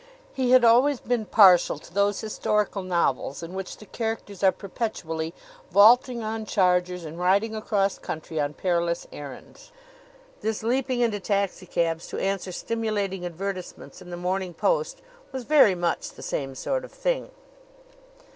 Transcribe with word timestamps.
He 0.33 0.49
had 0.49 0.65
always 0.65 0.99
been 0.99 1.27
partial 1.27 1.77
to 1.77 1.93
those 1.93 2.21
historical 2.21 2.81
novels 2.81 3.43
in 3.43 3.53
which 3.53 3.77
the 3.77 3.85
characters 3.85 4.41
are 4.43 4.51
perpetually 4.51 5.31
vaulting 5.69 6.23
on 6.23 6.43
chargers 6.47 7.05
and 7.05 7.19
riding 7.19 7.55
across 7.55 7.99
country 7.99 8.39
on 8.39 8.55
perilous 8.55 9.05
errands. 9.13 9.71
This 10.39 10.63
leaping 10.63 11.01
into 11.01 11.19
taxicabs 11.19 12.07
to 12.07 12.17
answer 12.17 12.51
stimulating 12.51 13.27
advertisements 13.27 14.01
in 14.01 14.09
the 14.09 14.17
Morning 14.17 14.55
Post 14.55 15.03
was 15.31 15.43
very 15.43 15.75
much 15.75 16.09
the 16.09 16.23
same 16.23 16.55
sort 16.55 16.83
of 16.83 16.91
thing. 16.91 17.29